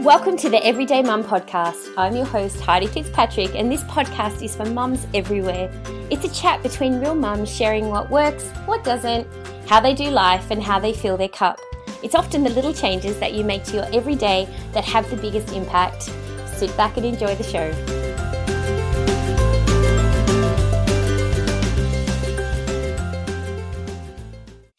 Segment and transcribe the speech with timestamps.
[0.00, 1.92] Welcome to the Everyday Mum podcast.
[1.98, 5.70] I'm your host, Heidi Fitzpatrick, and this podcast is for mums everywhere.
[6.10, 9.26] It's a chat between real mums sharing what works, what doesn't,
[9.66, 11.60] how they do life, and how they fill their cup.
[12.02, 15.52] It's often the little changes that you make to your everyday that have the biggest
[15.52, 16.04] impact.
[16.56, 17.97] Sit back and enjoy the show.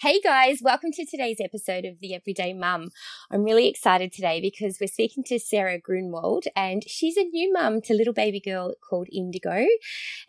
[0.02, 2.91] Hey guys, welcome to today's episode of The Everyday Mum.
[3.30, 7.81] I'm really excited today because we're speaking to Sarah Groenewald and she's a new mum
[7.81, 9.66] to little baby girl called Indigo.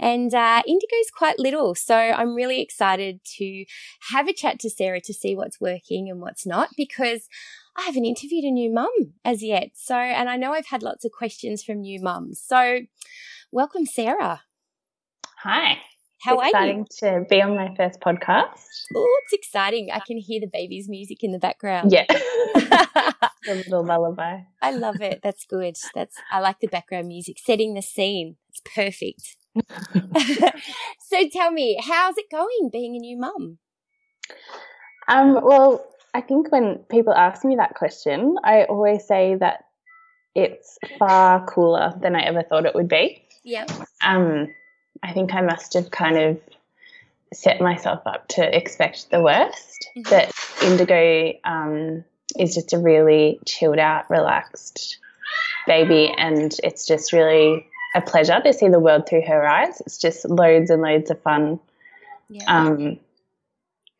[0.00, 3.64] And uh, Indigo's quite little, so I'm really excited to
[4.10, 7.28] have a chat to Sarah to see what's working and what's not because
[7.76, 8.90] I haven't interviewed a new mum
[9.24, 9.70] as yet.
[9.74, 12.42] So, and I know I've had lots of questions from new mums.
[12.44, 12.80] So,
[13.52, 14.42] welcome, Sarah.
[15.44, 15.78] Hi.
[16.22, 16.82] How it's are you?
[16.82, 18.60] exciting to be on my first podcast.
[18.94, 19.88] Oh, it's exciting.
[19.92, 21.92] I can hear the baby's music in the background.
[21.92, 22.04] Yeah.
[23.48, 24.40] a little lullaby.
[24.60, 25.20] I love it.
[25.22, 25.76] That's good.
[25.94, 28.36] That's I like the background music, setting the scene.
[28.50, 29.36] It's perfect.
[31.08, 33.58] so tell me, how's it going being a new mum?
[35.08, 39.64] Um, well, I think when people ask me that question, I always say that
[40.34, 43.24] it's far cooler than I ever thought it would be.
[43.42, 43.66] Yeah.
[44.04, 44.48] Um,
[45.02, 46.40] I think I must have kind of
[47.32, 49.88] set myself up to expect the worst.
[49.96, 50.10] Mhm.
[50.10, 52.04] But Indigo um,
[52.38, 54.98] is just a really chilled out, relaxed
[55.66, 59.80] baby, and it's just really a pleasure to see the world through her eyes.
[59.82, 61.60] It's just loads and loads of fun.
[62.28, 62.44] Yeah.
[62.46, 62.98] Um,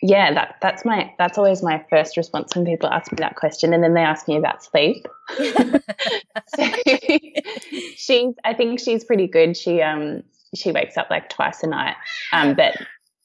[0.02, 3.74] yeah, that that's my that's always my first response when people ask me that question,
[3.74, 5.06] and then they ask me about sleep.
[5.38, 5.42] so
[7.96, 9.56] she's I think she's pretty good.
[9.56, 10.22] She um
[10.54, 11.96] she wakes up like twice a night.
[12.32, 12.76] Um, but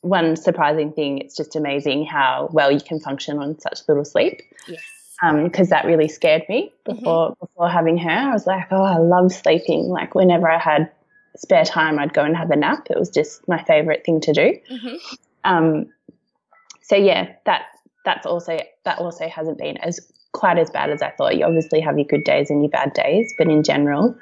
[0.01, 4.41] one surprising thing, it's just amazing how well you can function on such little sleep.
[4.67, 4.81] yes.
[5.43, 8.09] Because that really scared me before before having her.
[8.09, 9.83] I was like, oh, I love sleeping.
[9.87, 10.91] Like whenever I had
[11.37, 12.87] spare time, I'd go and have a nap.
[12.89, 14.59] It was just my favorite thing to do.
[14.69, 14.95] hmm
[15.45, 15.85] Um,
[16.81, 17.63] so yeah, that
[18.03, 19.99] that's also that also hasn't been as
[20.33, 21.37] quite as bad as I thought.
[21.37, 24.15] You obviously have your good days and your bad days, but in general,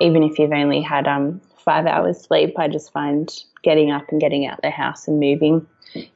[0.00, 3.30] even if you've only had um, five hours sleep, I just find
[3.62, 5.66] getting up and getting out the house and moving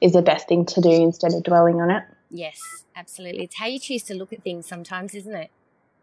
[0.00, 2.04] is the best thing to do instead of dwelling on it.
[2.30, 2.58] Yes,
[2.96, 3.44] absolutely.
[3.44, 5.50] It's how you choose to look at things sometimes, isn't it?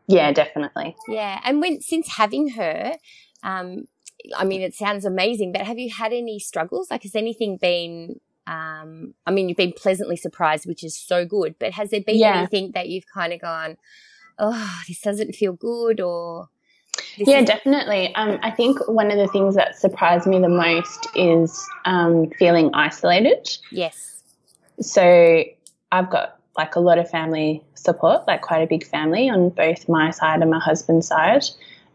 [0.07, 0.95] Yeah, definitely.
[1.07, 1.39] Yeah.
[1.43, 2.97] And when since having her,
[3.43, 3.87] um,
[4.35, 6.91] I mean, it sounds amazing, but have you had any struggles?
[6.91, 8.19] Like, has anything been?
[8.45, 11.55] Um, I mean, you've been pleasantly surprised, which is so good.
[11.59, 12.39] But has there been Yeah.
[12.39, 13.77] anything that you've kind of gone,
[14.39, 16.49] "Oh, this doesn't feel good," or
[17.17, 18.13] this Yeah, is- definitely.
[18.15, 22.69] Um, I think one of the things that surprised me the most is um, feeling
[22.73, 23.49] isolated.
[23.71, 24.23] yes,
[24.79, 25.43] So
[25.91, 29.87] I've got like a lot of family support, like quite a big family on both
[29.87, 31.43] my side and my husband's side.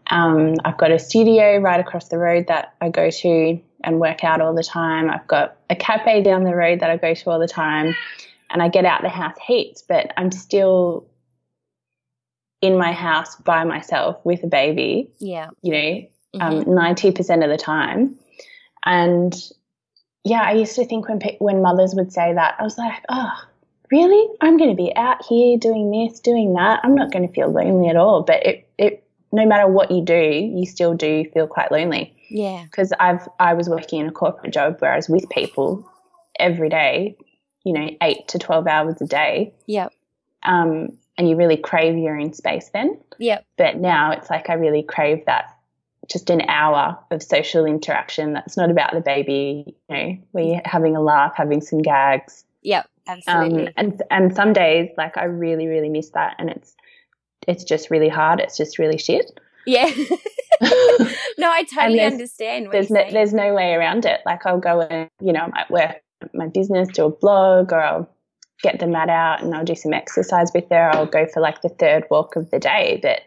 [0.08, 4.22] Um, I've got a studio right across the road that I go to and work
[4.24, 5.10] out all the time.
[5.10, 7.94] I've got a cafe down the road that I go to all the time,
[8.50, 11.06] and I get out the house heaps, but I'm still
[12.62, 17.50] in my house by myself with a baby yeah, you know, um, ninety percent of
[17.50, 18.16] the time.
[18.86, 19.34] And
[20.24, 23.32] yeah, I used to think when when mothers would say that, I was like, oh,
[23.90, 24.28] really?
[24.40, 26.80] I'm going to be out here doing this, doing that.
[26.82, 28.22] I'm not going to feel lonely at all.
[28.22, 32.64] But it it no matter what you do, you still do feel quite lonely yeah,
[32.64, 35.88] because I've I was working in a corporate job where I was with people
[36.38, 37.16] every day,
[37.64, 39.52] you know, eight to twelve hours a day.
[39.66, 39.88] yeah,
[40.44, 44.54] Um, and you really crave your own space then yeah, but now it's like I
[44.54, 45.56] really crave that
[46.10, 50.60] just an hour of social interaction that's not about the baby, you know, where you're
[50.64, 52.44] having a laugh, having some gags.
[52.62, 53.72] yeah, Um, absolutely.
[53.76, 56.74] and and some days like I really, really miss that and it's
[57.46, 58.40] it's just really hard.
[58.40, 59.38] It's just really shit.
[59.66, 59.86] yeah.
[61.38, 63.14] no, I totally there's- understand what There's you're no, saying.
[63.14, 64.20] there's no way around it.
[64.26, 65.96] Like I'll go and you know, I might work
[66.34, 68.08] my business, do a blog or I'll
[68.62, 70.90] get the mat out and I'll do some exercise with her.
[70.94, 72.98] I'll go for like the third walk of the day.
[73.02, 73.20] But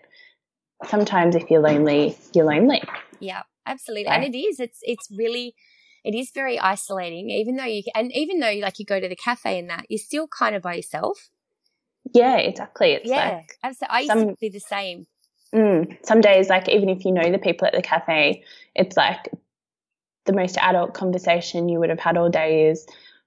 [0.88, 2.82] sometimes if you're lonely, you're lonely.
[3.20, 4.08] Yeah, absolutely.
[4.08, 4.60] And it is.
[4.60, 5.56] It's it's really
[6.04, 7.30] it is very isolating.
[7.30, 9.98] Even though you and even though like you go to the cafe and that, you're
[10.00, 11.30] still kind of by yourself.
[12.14, 12.92] Yeah, exactly.
[12.94, 13.96] It's yeah, like absolutely.
[13.96, 15.08] I used to some- be the same.
[15.54, 18.44] mm, some days, like even if you know the people at the cafe,
[18.76, 19.30] it's like
[20.26, 22.86] the most adult conversation you would have had all day is,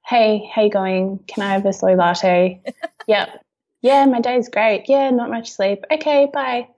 [0.09, 1.21] "Hey, how you going?
[1.27, 2.61] Can I have a soy latte?"
[3.07, 3.45] yep.
[3.81, 4.85] Yeah, my day's great.
[4.89, 5.85] Yeah, not much sleep.
[5.91, 6.69] Okay, bye.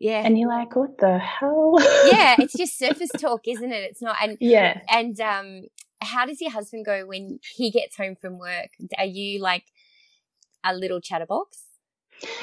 [0.00, 1.76] Yeah, And you're like, what the hell?
[2.10, 2.36] yeah.
[2.38, 3.90] It's just surface talk, isn't it?
[3.90, 4.16] It's not.
[4.22, 4.80] And yeah.
[4.88, 5.62] and um,
[6.00, 8.70] how does your husband go when he gets home from work?
[8.96, 9.64] Are you like
[10.64, 11.64] a little chatterbox?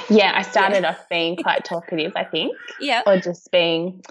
[0.10, 0.90] Yeah, I started yeah.
[0.90, 2.56] off being quite talkative, I think.
[2.80, 3.04] Yeah.
[3.06, 4.04] Or just being,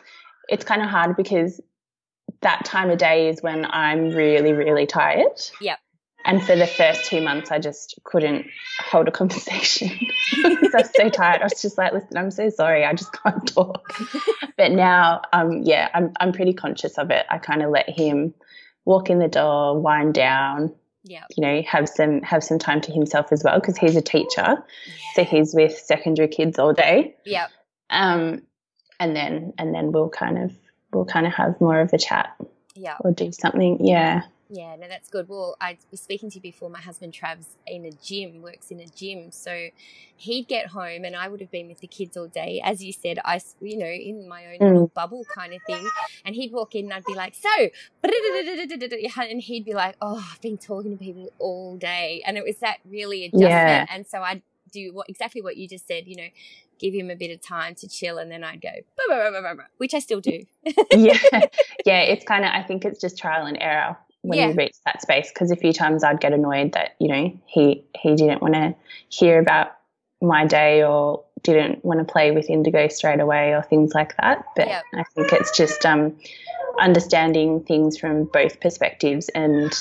[0.49, 1.61] it's kind of hard because
[2.41, 5.41] that time of day is when I'm really, really tired.
[5.61, 5.79] Yep.
[6.25, 8.47] And for the first two months, I just couldn't
[8.79, 9.91] hold a conversation
[10.43, 11.43] because I was so tired.
[11.43, 12.85] I was just like, listen, I'm so sorry.
[12.85, 13.95] I just can't talk.
[14.57, 17.27] but now, um, yeah, I'm, I'm pretty conscious of it.
[17.31, 18.33] I kind of let him
[18.87, 21.25] walk in the door, wind down, yeah.
[21.37, 24.65] you know, have some, have some time to himself as well because he's a teacher.
[25.15, 27.17] So he's with secondary kids all day.
[27.27, 27.49] Yeah.
[27.91, 28.43] Um,
[28.99, 30.53] and then, and then we'll kind of,
[30.91, 32.35] we'll kind of have more of a chat.
[32.75, 32.97] Yeah.
[33.01, 33.85] Or do something.
[33.85, 34.23] Yeah.
[34.55, 35.29] Yeah, no, that's good.
[35.29, 36.71] Well, I was speaking to you before.
[36.71, 39.69] My husband Trav's in a gym, works in a gym, so
[40.17, 42.93] he'd get home, and I would have been with the kids all day, as you
[42.93, 43.19] said.
[43.25, 44.73] I, you know, in my own mm.
[44.73, 45.85] little bubble kind of thing,
[46.25, 47.49] and he'd walk in, and I'd be like, "So,"
[49.23, 52.59] and he'd be like, "Oh, I've been talking to people all day," and it was
[52.59, 53.51] that really adjustment.
[53.51, 53.87] Yeah.
[53.91, 54.43] And so I'd
[54.73, 56.07] do what exactly what you just said.
[56.07, 56.29] You know,
[56.79, 59.65] give him a bit of time to chill, and then I'd go, bah, bah, bah,
[59.79, 60.45] which I still do.
[60.93, 61.19] yeah,
[61.85, 62.03] yeah.
[62.03, 62.53] It's kind of.
[62.53, 64.49] I think it's just trial and error when yeah.
[64.49, 67.85] you reach that space because a few times I'd get annoyed that you know he
[67.95, 68.75] he didn't want to
[69.11, 69.77] hear about
[70.23, 74.45] my day or didn't want to play with Indigo straight away or things like that.
[74.57, 74.83] But yep.
[74.95, 76.17] I think it's just um,
[76.81, 79.73] understanding things from both perspectives, and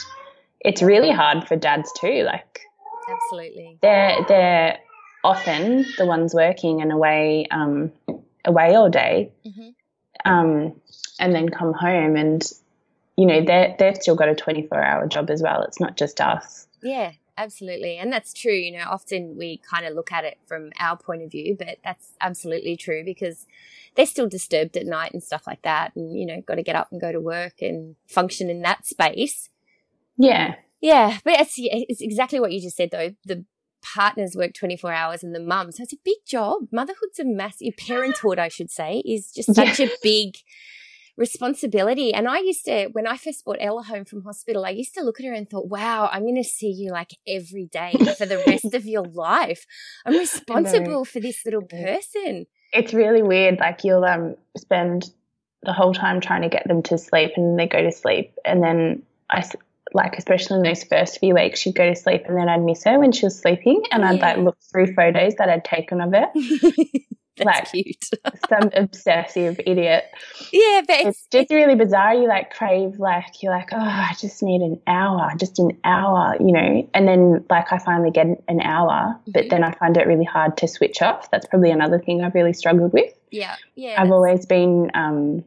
[0.60, 2.24] it's really hard for dads too.
[2.24, 2.60] Like,
[3.10, 4.80] absolutely, they're they're
[5.24, 7.94] often the ones working and away um,
[8.44, 9.70] away all day, mm-hmm.
[10.30, 10.74] um,
[11.18, 12.52] and then come home and
[13.18, 15.62] you know, they they've still got a 24 hour job as well.
[15.64, 16.68] It's not just us.
[16.82, 17.98] Yeah, absolutely.
[17.98, 18.54] And that's true.
[18.54, 21.78] You know, often we kind of look at it from our point of view, but
[21.84, 23.46] that's absolutely true because
[23.96, 25.96] they're still disturbed at night and stuff like that.
[25.96, 28.86] And, you know, got to get up and go to work and function in that
[28.86, 29.50] space.
[30.18, 30.56] Yeah.
[30.82, 31.20] Yeah.
[31.24, 33.14] But it's, it's exactly what you just said, though.
[33.26, 33.46] The
[33.82, 35.72] partners work 24 hours and the mum.
[35.72, 36.68] So it's a big job.
[36.72, 39.88] Motherhood's a massive, parenthood, I should say, is just such yeah.
[39.88, 40.38] a big
[41.18, 42.14] responsibility.
[42.14, 45.04] And I used to, when I first brought Ella home from hospital, I used to
[45.04, 48.26] look at her and thought, wow, I'm going to see you like every day for
[48.26, 49.66] the rest of your life.
[50.06, 52.48] I'm responsible for this little person.
[52.72, 53.60] It's really weird.
[53.60, 55.12] Like you'll um, spend
[55.62, 58.34] the whole time trying to get them to sleep and they go to sleep.
[58.44, 59.48] And then I,
[59.94, 62.84] like, especially in those first few weeks, she'd go to sleep and then I'd miss
[62.86, 63.84] her when she was sleeping.
[63.92, 64.10] And yeah.
[64.10, 66.28] I'd like look through photos that I'd taken of her.
[67.44, 68.06] Like, cute.
[68.50, 70.06] some obsessive idiot.
[70.52, 72.14] Yeah, but it's, it's just really bizarre.
[72.14, 76.36] You like crave, like, you're like, oh, I just need an hour, just an hour,
[76.40, 76.88] you know?
[76.94, 79.32] And then, like, I finally get an hour, mm-hmm.
[79.32, 81.32] but then I find it really hard to switch off.
[81.32, 83.12] That's probably another thing I've really struggled with.
[83.32, 84.00] Yeah, yeah.
[84.00, 85.44] I've always been um,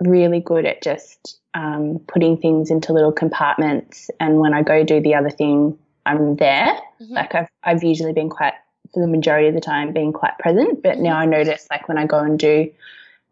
[0.00, 4.08] really good at just um, putting things into little compartments.
[4.20, 6.78] And when I go do the other thing, I'm there.
[7.00, 7.12] Mm-hmm.
[7.12, 8.54] Like, I've, I've usually been quite
[8.94, 10.82] for the majority of the time being quite present.
[10.82, 12.70] But now I notice like when I go and do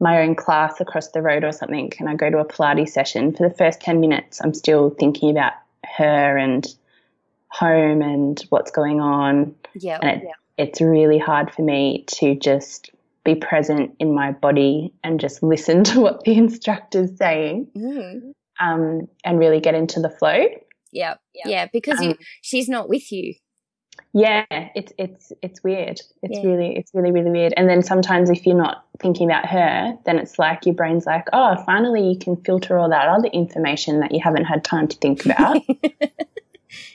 [0.00, 3.32] my own class across the road or something and I go to a Pilates session,
[3.32, 5.53] for the first 10 minutes, I'm still thinking about
[5.97, 6.67] her and
[7.49, 9.55] home and what's going on.
[9.75, 9.99] Yeah.
[10.03, 10.64] And it, yeah.
[10.64, 12.91] it's really hard for me to just
[13.25, 18.32] be present in my body and just listen to what the instructor's saying mm.
[18.61, 20.47] um, and really get into the flow.
[20.91, 21.15] Yeah.
[21.32, 21.49] Yeah.
[21.49, 23.34] yeah because um, you, she's not with you
[24.13, 26.01] yeah it's it's it's weird.
[26.22, 26.46] It's yeah.
[26.46, 27.55] really it's really really weird.
[27.56, 31.27] And then sometimes if you're not thinking about her then it's like your brain's like
[31.32, 34.96] oh finally you can filter all that other information that you haven't had time to
[34.96, 35.63] think about.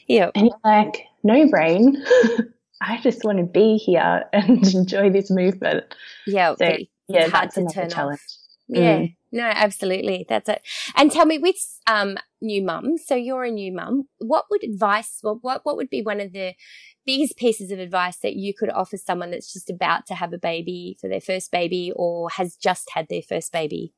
[0.08, 2.04] Yeah and you're like no brain.
[2.82, 5.84] I just want to be here and enjoy this movement.
[6.26, 6.78] Yeah so
[7.10, 8.40] yeah that's another challenge off.
[8.68, 8.98] yeah.
[9.00, 9.17] Mm.
[9.32, 10.62] No absolutely that's it
[10.96, 11.56] and tell me with
[11.88, 15.90] um new mum so you're a new mum what would advice what, what what would
[15.90, 16.54] be one of the
[17.08, 20.38] biggest pieces of advice that you could offer someone that's just about to have a
[20.38, 23.94] baby for their first baby or has just had their first baby?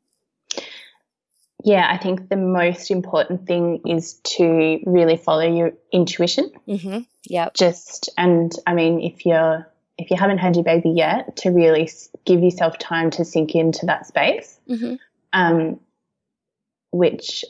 [1.65, 6.51] Yeah, I think the most important thing is to really follow your intuition.
[6.67, 6.99] Mm-hmm.
[7.25, 7.49] Yeah.
[7.53, 9.67] Just, and I mean, if you're,
[9.97, 11.89] if you haven't had your baby yet, to really
[12.25, 14.95] give yourself time to sink into that space, mm-hmm.
[15.33, 15.79] Um,
[16.91, 17.45] which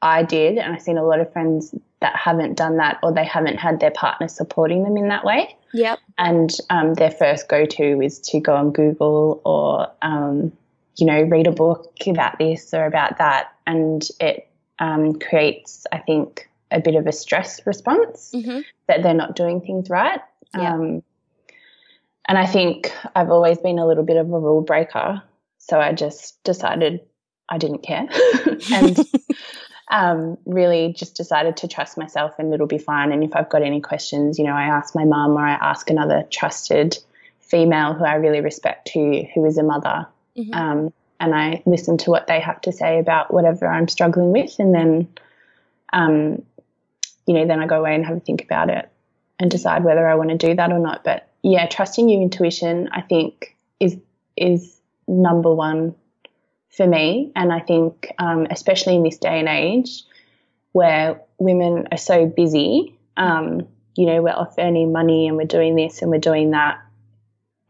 [0.00, 3.24] I did, and I've seen a lot of friends that haven't done that or they
[3.24, 5.56] haven't had their partner supporting them in that way.
[5.72, 6.00] Yep.
[6.18, 10.52] And um, their first go to is to go on Google or, um,
[10.96, 13.52] you know, read a book about this or about that.
[13.66, 14.48] And it
[14.80, 18.60] um, creates, I think, a bit of a stress response mm-hmm.
[18.88, 20.20] that they're not doing things right.
[20.56, 20.62] Yep.
[20.62, 21.02] Um,
[22.26, 25.22] and I think I've always been a little bit of a rule breaker.
[25.62, 27.00] So I just decided
[27.48, 28.08] I didn't care.
[28.72, 28.98] and
[29.90, 33.12] um, really just decided to trust myself and it'll be fine.
[33.12, 35.88] And if I've got any questions, you know, I ask my mum or I ask
[35.88, 36.98] another trusted
[37.40, 40.06] female who I really respect who who is a mother.
[40.36, 40.54] Mm-hmm.
[40.54, 44.58] Um, and I listen to what they have to say about whatever I'm struggling with,
[44.58, 45.08] and then,
[45.92, 46.42] um,
[47.26, 48.88] you know, then I go away and have a think about it
[49.38, 51.04] and decide whether I want to do that or not.
[51.04, 53.96] But yeah, trusting your intuition, I think, is
[54.36, 54.80] is
[55.12, 55.94] number one
[56.76, 57.30] for me.
[57.36, 60.02] And I think, um, especially in this day and age,
[60.72, 65.76] where women are so busy, um, you know, we're off earning money and we're doing
[65.76, 66.80] this and we're doing that.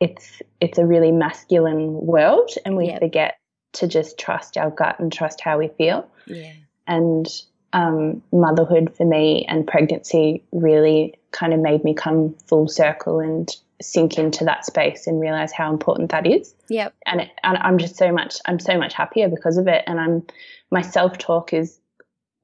[0.00, 3.00] It's it's a really masculine world, and we yep.
[3.00, 3.38] forget
[3.74, 6.08] to just trust our gut and trust how we feel.
[6.26, 6.52] Yeah.
[6.86, 7.26] And
[7.72, 13.48] um, motherhood for me and pregnancy really kind of made me come full circle and
[13.80, 16.54] sink into that space and realize how important that is.
[16.68, 16.94] Yep.
[17.06, 20.00] And, it, and I'm just so much I'm so much happier because of it and
[20.00, 20.26] I'm
[20.70, 21.78] my self-talk is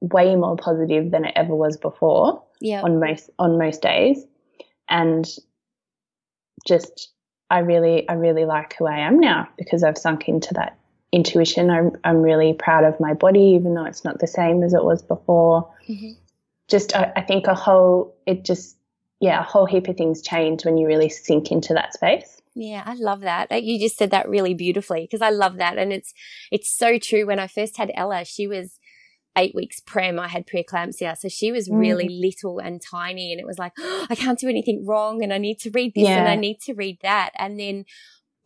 [0.01, 2.43] way more positive than it ever was before.
[2.61, 2.81] Yeah.
[2.81, 4.25] On most on most days.
[4.89, 5.27] And
[6.67, 7.11] just
[7.49, 10.77] I really I really like who I am now because I've sunk into that
[11.11, 11.69] intuition.
[11.69, 14.83] I'm I'm really proud of my body even though it's not the same as it
[14.83, 15.73] was before.
[15.87, 16.11] Mm-hmm.
[16.67, 18.75] Just I, I think a whole it just
[19.19, 22.41] yeah, a whole heap of things change when you really sink into that space.
[22.55, 23.63] Yeah, I love that.
[23.63, 26.13] You just said that really beautifully because I love that, and it's
[26.51, 27.25] it's so true.
[27.25, 28.79] When I first had Ella, she was
[29.37, 30.19] eight weeks prem.
[30.19, 32.19] I had preeclampsia, so she was really mm.
[32.19, 35.37] little and tiny, and it was like oh, I can't do anything wrong, and I
[35.37, 36.17] need to read this yeah.
[36.17, 37.85] and I need to read that, and then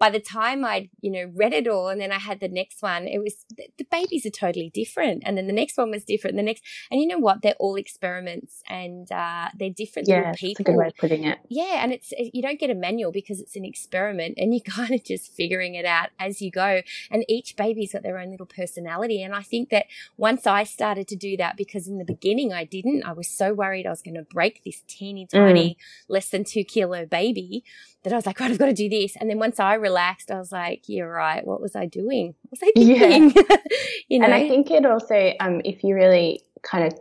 [0.04, 2.82] by the time I'd, you know, read it all and then I had the next
[2.82, 5.24] one, it was the, the babies are totally different.
[5.26, 6.36] And then the next one was different.
[6.36, 7.42] The next, and you know what?
[7.42, 10.66] They're all experiments and uh, they're different yeah, little people.
[10.66, 11.40] That's a good way of putting it.
[11.48, 11.82] Yeah.
[11.82, 15.06] And it's, you don't get a manual because it's an experiment and you're kind of
[15.06, 16.82] just figuring it out as you go.
[17.10, 19.24] And each baby's got their own little personality.
[19.24, 19.86] And I think that
[20.18, 23.54] once I started to do that, because in the beginning I didn't, I was so
[23.54, 25.76] worried I was going to break this teeny tiny, mm.
[26.10, 27.64] less than two kilo baby
[28.04, 29.16] that I was like, right, I've got to do this.
[29.16, 31.46] And then once I relaxed, I was like, you're right.
[31.46, 32.34] What was I doing?
[32.42, 33.44] What was I thinking?
[33.50, 33.58] Yeah.
[34.08, 34.26] you know?
[34.26, 37.00] And I think it also, um, if you really kind of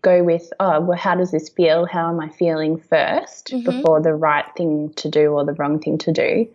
[0.00, 1.84] go with, oh, well, how does this feel?
[1.86, 3.64] How am I feeling 1st mm-hmm.
[3.64, 6.48] before the right thing to do or the wrong thing to do?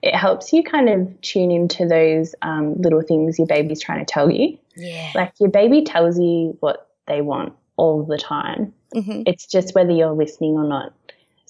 [0.00, 4.10] It helps you kind of tune into those um, little things your baby's trying to
[4.10, 4.56] tell you.
[4.76, 5.10] Yeah.
[5.14, 8.72] Like your baby tells you what they want all the time.
[8.94, 9.22] Mm-hmm.
[9.26, 10.94] It's just whether you're listening or not.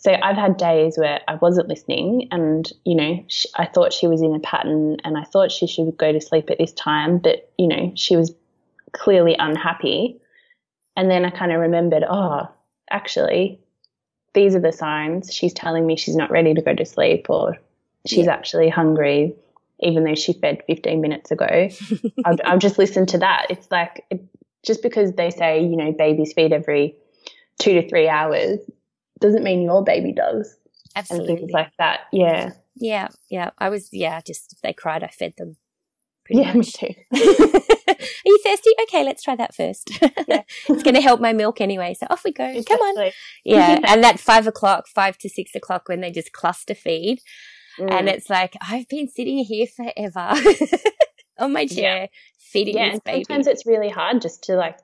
[0.00, 4.07] So I've had days where I wasn't listening, and you know, she, I thought she
[4.07, 7.19] was in a pattern, and I thought she should go to sleep at this time,
[7.19, 8.33] but you know, she was
[8.93, 10.21] clearly unhappy.
[10.97, 12.49] And then I kind of remembered, oh,
[12.90, 13.61] actually,
[14.35, 15.35] these are the signs.
[15.35, 17.59] She's telling me she's not ready to go to sleep, or
[18.07, 18.35] she's yeah.
[18.35, 19.35] actually hungry,
[19.81, 21.71] even though she fed 15 minutes ago.
[22.25, 23.47] I'll, I'll, just listen to that.
[23.50, 24.23] It's like it,
[24.64, 26.95] just because they say, you know, babies feed every
[27.59, 28.61] two to three hours
[29.21, 30.57] doesn't mean your baby does.
[30.97, 31.29] Absolutely.
[31.29, 32.01] And things like that.
[32.13, 32.53] Yeah.
[32.77, 33.09] Yeah.
[33.31, 33.51] Yeah.
[33.59, 35.57] I was, yeah, just if they cried, I fed them.
[36.29, 36.83] yeah, much.
[36.83, 36.95] me too.
[37.89, 38.71] Are you thirsty?
[38.83, 39.91] Okay, let's try that first.
[40.29, 40.43] Yeah.
[40.69, 41.95] it's going to help my milk anyway.
[41.99, 42.45] So off we go.
[42.45, 42.77] Exactly.
[42.77, 43.11] Come on.
[43.45, 43.79] Yeah.
[43.87, 47.21] and that five o'clock, five to six o'clock when they just cluster feed.
[47.79, 47.91] Mm.
[47.91, 50.35] And it's like, I've been sitting here forever
[51.39, 52.07] on my chair yeah.
[52.39, 53.25] feeding yeah, this baby.
[53.25, 54.79] Sometimes it's really hard just to like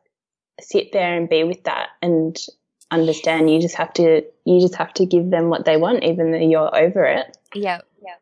[0.60, 2.38] sit there and be with that and
[2.94, 3.50] understand.
[3.50, 6.38] You just have to you just have to give them what they want, even though
[6.38, 7.36] you're over it.
[7.54, 8.14] Yeah, yeah,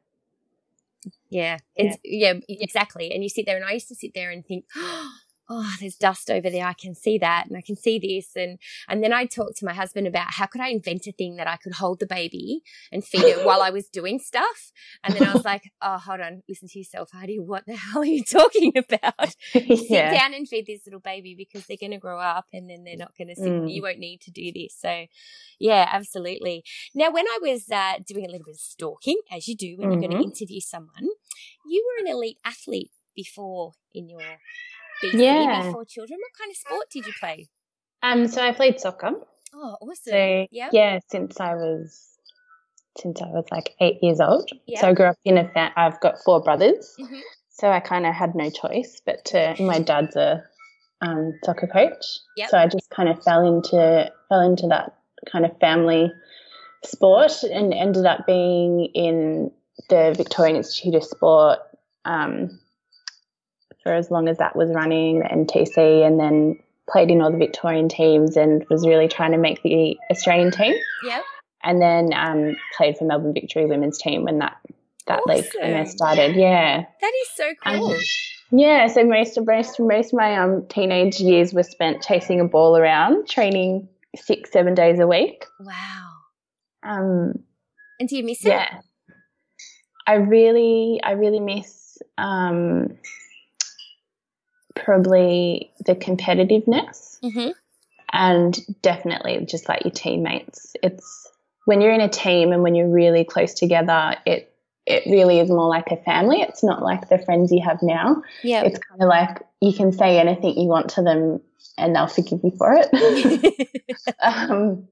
[1.31, 1.59] yeah.
[1.77, 3.13] It's yeah, exactly.
[3.13, 4.65] And you sit there, and I used to sit there and think.
[4.77, 5.09] Oh,
[5.49, 6.67] oh, there's dust over there.
[6.67, 8.31] I can see that and I can see this.
[8.37, 8.59] And,
[8.89, 11.47] and then I talked to my husband about how could I invent a thing that
[11.47, 14.73] I could hold the baby and feed it while I was doing stuff.
[15.05, 17.39] And then I was like, oh, hold on, listen to yourself, Heidi.
[17.39, 19.35] What the hell are you talking about?
[19.55, 20.11] yeah.
[20.11, 22.85] Sit down and feed this little baby because they're going to grow up and then
[22.85, 23.41] they're not going to.
[23.41, 23.73] Mm.
[23.73, 24.77] You won't need to do this.
[24.79, 25.07] So
[25.59, 26.65] yeah, absolutely.
[26.95, 29.91] Now, when I was uh, doing a little bit of stalking, as you do when
[29.91, 30.03] mm-hmm.
[30.03, 31.09] you're going to interview someone,
[31.67, 34.21] you were an elite athlete before in your
[35.03, 35.67] BC yeah.
[35.67, 36.19] before children.
[36.21, 37.49] What kind of sport did you play?
[38.03, 39.13] Um, so I played soccer.
[39.55, 40.13] Oh, awesome!
[40.13, 42.09] So, yeah, yeah, since I was
[42.99, 44.49] since I was like eight years old.
[44.67, 44.81] Yep.
[44.81, 47.21] So I grew up in a fa- I've got four brothers, mm-hmm.
[47.51, 49.55] so I kind of had no choice but to.
[49.61, 50.43] My dad's a
[51.01, 52.05] um, soccer coach,
[52.37, 52.51] yep.
[52.51, 54.95] so I just kind of fell into fell into that
[55.31, 56.11] kind of family
[56.85, 59.51] sport and ended up being in
[59.89, 61.61] the Victorian Institute of Sport
[62.05, 62.59] um,
[63.83, 66.59] for as long as that was running, and TC and then
[66.91, 70.75] played in all the Victorian teams and was really trying to make the Australian team.
[71.05, 71.23] Yep.
[71.65, 74.57] And then um, played for Melbourne Victory women's team when that
[75.07, 75.45] that awesome.
[75.63, 76.37] league started.
[76.37, 76.85] Yeah.
[77.01, 77.91] That is so cool.
[77.93, 77.99] Um,
[78.53, 82.45] Yeah, so most of most most of my um teenage years were spent chasing a
[82.45, 85.45] ball around, training six seven days a week.
[85.61, 86.09] Wow.
[86.85, 87.33] Um,
[87.99, 88.49] And do you miss it?
[88.49, 88.81] yeah,
[90.07, 92.99] I really I really miss um
[94.75, 97.51] probably the competitiveness Mm-hmm.
[98.13, 100.75] and definitely just like your teammates.
[100.83, 101.29] It's
[101.67, 104.49] when you're in a team and when you're really close together, it
[104.85, 106.41] it really is more like a family.
[106.41, 108.23] It's not like the friends you have now.
[108.43, 108.63] Yeah.
[108.63, 111.41] It's kind of like you can say anything you want to them
[111.79, 113.69] and they'll forgive you for it.
[114.21, 114.89] um,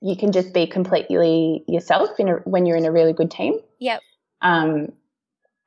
[0.00, 3.58] you can just be completely yourself in a, when you're in a really good team.
[3.78, 4.00] Yep.
[4.40, 4.92] Um,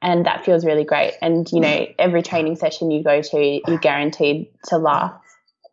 [0.02, 1.14] and that feels really great.
[1.22, 5.14] And you know, every training session you go to, you're guaranteed to laugh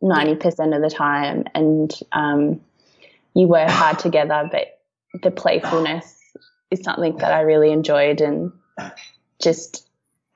[0.01, 2.61] ninety percent of the time, and um,
[3.35, 4.49] you work hard together.
[4.51, 4.81] But
[5.23, 6.19] the playfulness
[6.71, 8.53] is something that I really enjoyed, and
[9.41, 9.89] just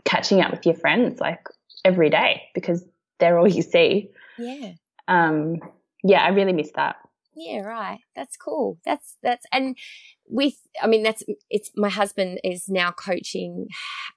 [0.05, 1.47] catching up with your friends like
[1.85, 2.85] every day because
[3.19, 4.11] they're all you see.
[4.39, 4.73] yeah.
[5.09, 5.57] Um,
[6.03, 6.97] yeah, I really miss that.
[7.35, 8.01] Yeah, right.
[8.15, 8.79] That's cool.
[8.85, 9.77] That's that's and
[10.31, 13.69] with I mean that's it's my husband is now coaching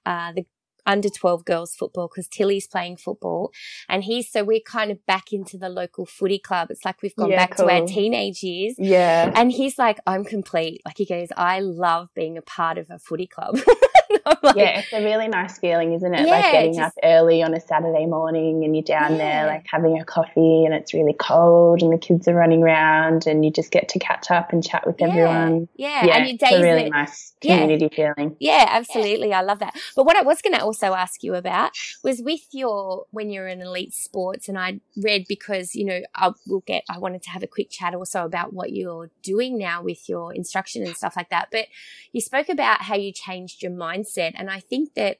[0.06, 0.46] uh the
[0.86, 3.52] under 12 girls football because Tilly's playing football
[3.88, 6.70] and he's so we're kind of back into the local footy club.
[6.70, 8.74] It's like we've gone Yeah, back to our teenage years.
[8.78, 9.32] Yeah.
[9.34, 10.82] And he's like, I'm complete.
[10.84, 13.58] Like he goes, I love being a part of a footy club.
[14.42, 16.26] Like, yeah, it's a really nice feeling, isn't it?
[16.26, 19.18] Yeah, like getting just- up early on a Saturday morning and you're down Yeah.
[19.18, 23.26] there like having a coffee and it's really cold and the kids are running around
[23.26, 25.68] and you just get to catch up and chat with yeah, everyone.
[25.76, 26.04] Yeah.
[26.06, 27.58] Yeah, and your it's days a really nice Yeah.
[27.60, 28.36] community feeling.
[28.40, 29.32] Yeah, absolutely.
[29.32, 29.74] I love that.
[29.96, 33.48] But what I was going to also ask you about was with your when you're
[33.48, 36.84] in elite sports, and I read because you know I will get.
[36.90, 40.34] I wanted to have a quick chat also about what you're doing now with your
[40.34, 41.48] instruction and stuff like that.
[41.50, 41.66] But
[42.12, 45.18] you spoke about how you changed your mindset, and I think that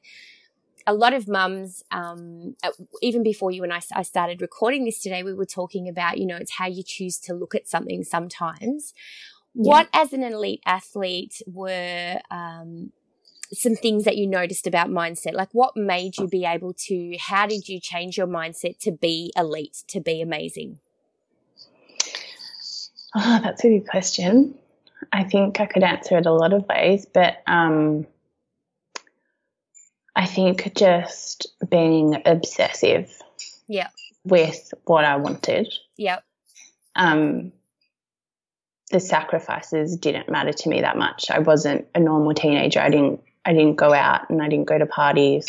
[0.87, 2.55] a lot of mums, um,
[3.01, 6.27] even before you and I, I started recording this today, we were talking about, you
[6.27, 8.93] know, it's how you choose to look at something sometimes.
[9.53, 12.91] What, as an elite athlete, were um,
[13.51, 15.33] some things that you noticed about mindset?
[15.33, 19.31] Like, what made you be able to, how did you change your mindset to be
[19.35, 20.79] elite, to be amazing?
[23.15, 24.55] Oh, that's a good question.
[25.11, 28.05] I think I could answer it a lot of ways, but um,
[30.15, 33.11] I think just being obsessive
[33.67, 33.89] Yeah.
[34.23, 35.67] with what I wanted.
[35.97, 36.23] Yep.
[36.95, 37.51] um,
[38.91, 41.29] the sacrifices didn't matter to me that much.
[41.31, 42.79] I wasn't a normal teenager.
[42.79, 45.45] I didn't I didn't go out and I didn't go to parties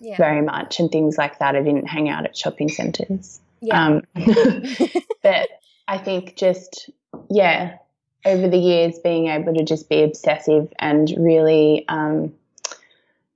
[0.00, 0.16] Yeah.
[0.16, 1.54] very much and things like that.
[1.56, 3.40] I didn't hang out at shopping centres.
[3.60, 3.86] Yeah.
[3.86, 4.02] Um,
[5.22, 5.48] but
[5.88, 6.90] I think just
[7.30, 7.78] yeah,
[8.26, 12.34] over the years being able to just be obsessive and really um,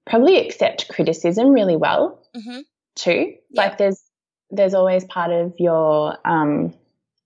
[0.08, 2.60] probably accept criticism really well hmm
[2.94, 3.34] too.
[3.50, 3.62] Yeah.
[3.62, 4.02] Like there's
[4.50, 6.74] there's always part of your um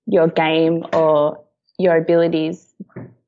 [0.07, 1.43] your game or
[1.79, 2.75] your abilities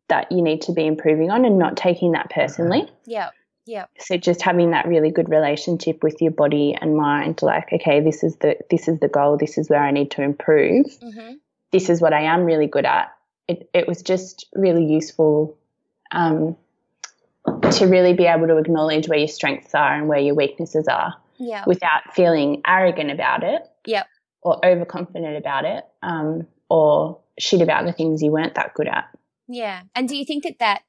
[0.09, 2.87] that you need to be improving on and not taking that personally.
[3.07, 3.31] Yeah.
[3.67, 3.91] Yep.
[3.99, 8.23] So just having that really good relationship with your body and mind like okay this
[8.23, 10.87] is the this is the goal this is where I need to improve.
[11.01, 11.35] hmm
[11.73, 13.13] This is what I am really good at.
[13.49, 15.57] It it was just really useful
[16.13, 16.57] um
[17.75, 21.15] to really be able to acknowledge where your strengths are and where your weaknesses are
[21.39, 21.65] Yeah.
[21.67, 24.07] without feeling arrogant about it Yep.
[24.43, 29.07] or overconfident about it um, or shit about the things you weren't that good at.
[29.49, 29.83] Yeah.
[29.95, 30.83] And do you think that that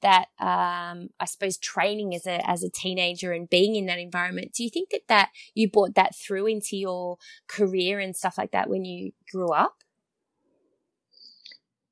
[0.00, 4.52] that um I suppose training as a as a teenager and being in that environment,
[4.52, 8.52] do you think that that you brought that through into your career and stuff like
[8.52, 9.82] that when you grew up?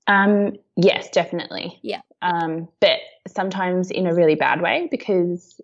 [0.06, 1.78] Um, yes, definitely.
[1.82, 2.00] Yeah.
[2.22, 5.60] Um, but sometimes in a really bad way because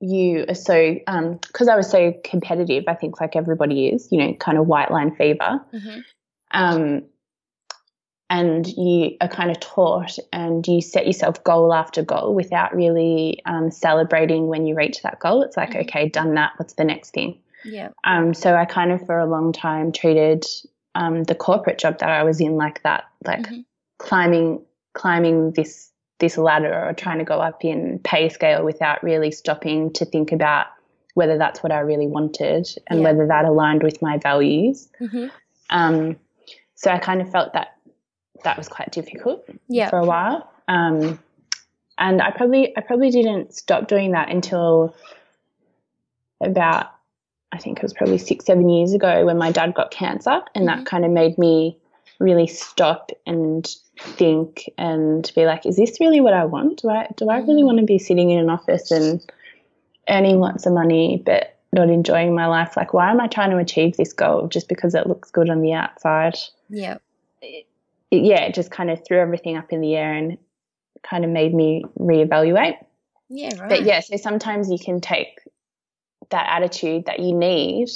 [0.00, 0.94] you are so
[1.42, 2.84] because I was so competitive.
[2.88, 5.60] I think like everybody is, you know, kind of white line fever.
[5.72, 6.00] Mm-hmm.
[6.52, 7.02] um,
[8.32, 13.42] and you are kind of taught and you set yourself goal after goal without really
[13.44, 15.42] um, celebrating when you reach that goal.
[15.42, 15.80] It's like, Mhm.
[15.82, 16.52] okay, done that.
[16.56, 17.40] What's the next thing?
[17.64, 17.88] Yeah.
[18.04, 20.46] Um, so I kind of for a long time treated
[20.94, 23.64] um, the corporate job that I was in like that, like Mhm.
[24.00, 24.60] Climbing
[24.94, 29.92] climbing this this ladder or trying to go up in pay scale without really stopping
[29.92, 30.66] to think about
[31.14, 33.04] whether that's what I really wanted and Yeah.
[33.04, 34.88] whether that aligned with my values.
[35.00, 35.26] Mm-hmm.
[35.70, 36.16] Um,
[36.74, 37.76] so I kind of felt that
[38.44, 39.88] that was quite difficult Yeah.
[39.90, 40.50] for a while.
[40.68, 41.18] Um,
[41.98, 44.94] and I probably I probably didn't stop doing that until
[46.40, 46.86] about
[47.52, 50.64] I think it was probably six seven years ago when my dad got cancer, and
[50.64, 50.76] Mhm.
[50.76, 51.76] that kind of made me
[52.20, 53.66] really stop and
[53.98, 56.82] think and be like, is this really what I want?
[56.82, 57.66] Do I do I really Mm.
[57.66, 59.20] want to be sitting in an office and
[60.08, 62.76] earning lots of money, but not enjoying my life.
[62.76, 65.60] Like, why am I trying to achieve this goal just because it looks good on
[65.62, 66.36] the outside?
[66.68, 66.98] Yeah.
[67.40, 67.66] It,
[68.10, 70.36] yeah, it just kind of threw everything up in the air and
[71.02, 72.76] kind of made me reevaluate.
[73.28, 73.68] Yeah, right.
[73.68, 75.40] But yeah, so sometimes you can take
[76.30, 77.88] that attitude that you need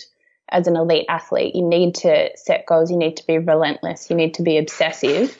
[0.50, 1.54] as an elite athlete.
[1.54, 5.36] You need to set goals, you need to be relentless, you need to be obsessive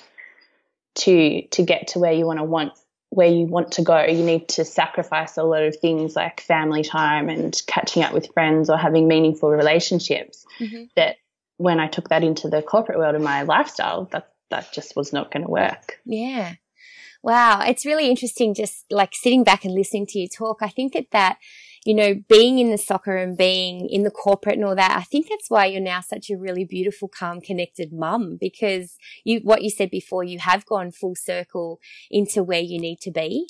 [0.97, 2.73] to to get to where you want to want
[3.11, 6.83] where you want to go, you need to sacrifice a lot of things like family
[6.83, 10.45] time and catching up with friends or having meaningful relationships.
[10.59, 10.89] Mhm.
[10.97, 11.17] That
[11.57, 15.13] when I took that into the corporate world and my lifestyle, that that just was
[15.13, 16.01] not going to work.
[16.05, 16.55] Yeah.
[17.23, 17.63] Wow.
[17.63, 20.59] It's really interesting just like sitting back and listening to you talk.
[20.61, 21.39] I think that that,
[21.85, 25.03] you know, being in the soccer and being in the corporate and all that, I
[25.03, 29.63] think that's why you're now such a really beautiful, calm, connected mum because you, what
[29.63, 33.47] you said before, you have gone full circle into where you need to be.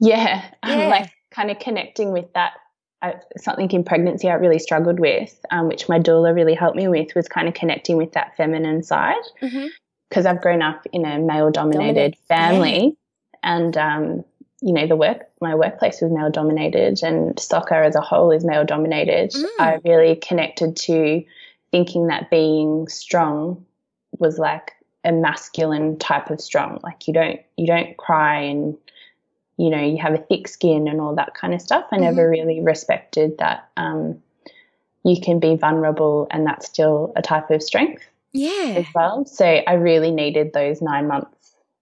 [0.00, 0.88] Yeah, Yeah.
[0.88, 2.52] like kind of connecting with that.
[3.02, 6.88] I, something in pregnancy I really struggled with, um, which my doula really helped me
[6.88, 9.20] with, was kind of connecting with that feminine side.
[9.42, 9.66] Mm-hmm.
[10.08, 12.96] because I've grown up in a male dominated family
[13.42, 14.24] and um,
[14.64, 18.44] you know the work my workplace was male dominated and soccer as a whole is
[18.44, 19.44] male dominated Mm.
[19.58, 21.22] I really connected to
[21.70, 23.64] thinking that being strong
[24.18, 24.72] was like
[25.04, 28.76] a masculine type of strong like you don't you don't cry and
[29.58, 32.28] you know you have a thick skin and all that kind of stuff I never
[32.28, 34.22] really respected that um,
[35.04, 38.74] you can be vulnerable and that's still a type of strength Yeah.
[38.78, 39.26] as well.
[39.26, 41.33] So I really needed those nine months,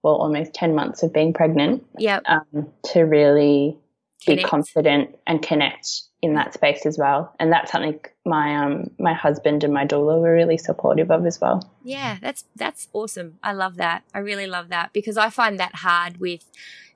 [0.03, 2.23] well, almost 10 months of being pregnant Yep.
[2.25, 3.77] um, to really
[4.25, 7.33] be confident and connect in that space as well.
[7.39, 11.41] And that's something my um, my husband and my doula were really supportive of as
[11.41, 11.69] well.
[11.83, 13.39] Yeah, that's that's awesome.
[13.43, 14.03] I love that.
[14.13, 16.45] I really love that because I find that hard with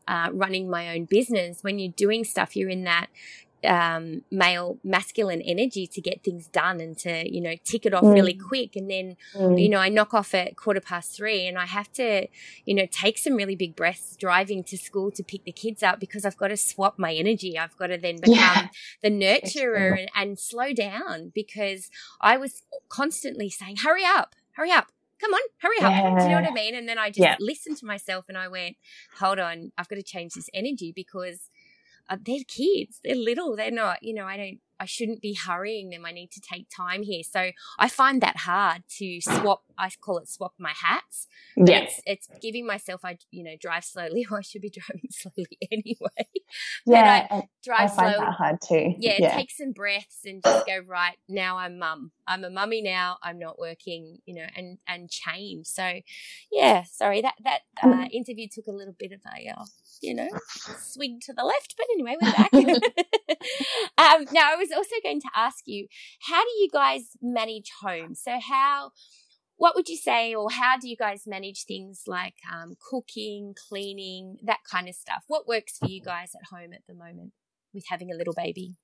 [0.07, 1.63] uh, running my own business.
[1.63, 3.07] When you're doing stuff, you're in that
[3.65, 8.03] um, male masculine energy to get things done and to you know tick it off
[8.03, 8.47] really Mm.
[8.47, 9.59] quick, and then Mm.
[9.59, 12.27] you know I knock off at quarter past three, and I have to
[12.65, 15.99] you know take some really big breaths driving to school to pick the kids up
[15.99, 17.57] because I've got to swap my energy.
[17.57, 18.67] I've got to then become Yeah.
[19.01, 21.89] the nurturer and, and slow down because
[22.21, 24.91] I was constantly saying, hurry up, hurry up.
[25.19, 25.91] Come on, hurry up.
[26.21, 26.75] Do you know what I mean?
[26.75, 27.37] And then I just Yeah.
[27.39, 28.75] listened to myself and I went,
[29.19, 31.49] hold on, I've got to change this energy because
[32.09, 32.99] Uh, they're kids.
[33.03, 33.55] They're little.
[33.55, 36.05] They're not, you know, I don't, I shouldn't be hurrying them.
[36.05, 37.23] I need to take time here.
[37.23, 39.63] So I find that hard to swap.
[39.77, 41.27] I call it swap my hats.
[41.55, 41.79] Yeah.
[41.79, 45.57] It's, it's giving myself, I, you know, drive slowly or I should be driving slowly
[45.71, 46.27] anyway.
[46.85, 47.27] Yeah.
[47.29, 48.93] I Drive find slowly that hard too.
[48.99, 53.17] yeah, take some breaths and just go right now i'm mum i'm a mummy now
[53.21, 55.99] i'm not working you know and and change so
[56.51, 59.65] yeah sorry that that uh, interview took a little bit of a uh,
[60.01, 60.29] you know
[60.79, 62.51] swing to the left but anyway we're back
[63.97, 65.87] um now i was also going to ask you
[66.21, 68.15] how do you guys manage home?
[68.15, 68.91] So how
[69.57, 74.37] what would you say or how do you guys manage things like um, cooking cleaning
[74.43, 75.23] that kind of stuff?
[75.27, 77.33] What works for you guys at home at the moment
[77.73, 78.75] with having a little baby?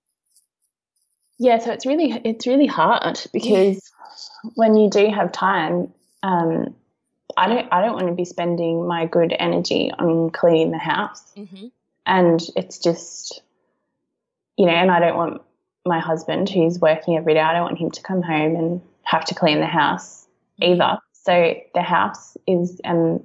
[1.39, 3.91] Yeah, so it's really it's really hard because
[4.55, 6.75] when you do have time, um,
[7.35, 11.23] I don't I don't want to be spending my good energy on cleaning the house,
[11.35, 11.67] mm-hmm.
[12.05, 13.41] and it's just
[14.57, 15.41] you know, and I don't want
[15.85, 17.41] my husband who's working every day.
[17.41, 20.27] I don't want him to come home and have to clean the house
[20.61, 20.97] either.
[21.11, 23.23] So the house is um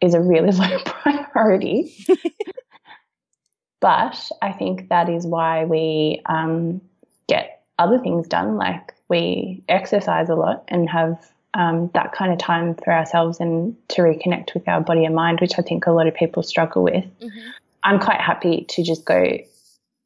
[0.00, 1.94] is a really low priority.
[3.80, 6.80] but I think that is why we um,
[7.28, 8.56] get other things done.
[8.56, 13.76] Like we exercise a lot and have um, that kind of time for ourselves and
[13.88, 16.82] to reconnect with our body and mind, which I think a lot of people struggle
[16.84, 17.04] with.
[17.20, 17.48] Mm-hmm.
[17.82, 19.38] I'm quite happy to just go,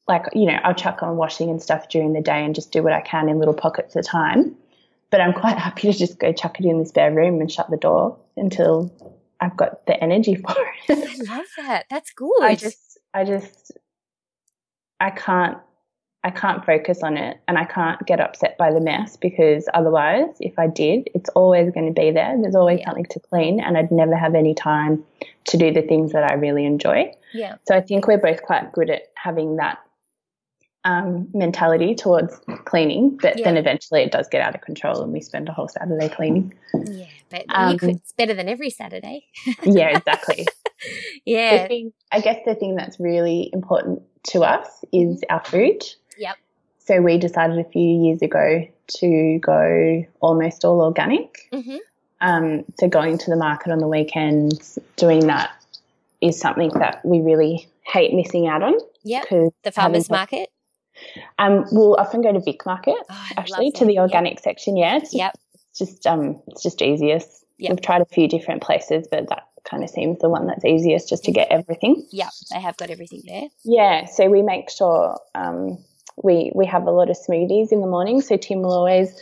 [0.07, 2.83] like, you know, I'll chuck on washing and stuff during the day and just do
[2.83, 4.55] what I can in little pockets of time.
[5.11, 7.71] But I'm quite happy to just go chuck it in the spare room and shut
[7.71, 8.93] the door until
[9.41, 10.55] I've got the energy for
[10.89, 10.99] it.
[11.29, 11.87] I love that.
[11.91, 12.33] That's good.
[12.43, 13.73] I just, I just,
[15.01, 15.59] I can't,
[16.23, 20.35] I can't focus on it and I can't get upset by the mess because otherwise,
[20.41, 22.35] if I did, it's always going to be there.
[22.41, 22.87] There's always Yeah.
[22.87, 25.05] something to clean and I'd never have any time
[25.47, 27.13] to do the things that I really enjoy.
[27.35, 27.57] yeah.
[27.69, 29.79] So I think we're both quite good at having that
[30.85, 35.21] um, mentality towards cleaning, but then eventually it does get out of control and we
[35.21, 36.53] spend a whole Saturday cleaning.
[36.75, 37.07] Yeah.
[37.31, 39.25] But Um, could, it's better than every Saturday.
[39.65, 40.47] yeah, exactly.
[41.25, 41.67] Yeah.
[41.67, 45.83] Thing, I guess the thing that's really important to us is our food.
[46.19, 46.37] Yep.
[46.79, 48.69] So we decided a few years ago
[48.99, 51.49] to go almost all organic.
[51.53, 51.77] Mm-hmm.
[52.21, 55.53] Um, so going to the market on the weekends, doing that
[56.21, 59.23] is something that we really hate missing out on Yep.
[59.23, 60.51] because The farmer's market.
[61.39, 64.43] Um, we'll often go to Vic Market oh, actually to the organic yep.
[64.43, 64.77] section.
[64.77, 65.35] Yeah, it's yep.
[65.77, 67.45] just um, it's just easiest.
[67.59, 67.71] Yep.
[67.71, 71.09] We've tried a few different places, but that kind of seems the one that's easiest
[71.09, 72.07] just to get everything.
[72.11, 73.49] Yeah, they have got everything there.
[73.65, 75.79] Yeah, so we make sure um,
[76.23, 78.21] we we have a lot of smoothies in the morning.
[78.21, 79.21] So Tim will always